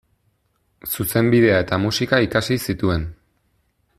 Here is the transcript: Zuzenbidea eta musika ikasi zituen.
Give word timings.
Zuzenbidea 0.93 1.59
eta 1.65 1.79
musika 1.85 2.21
ikasi 2.29 2.59
zituen. 2.71 3.09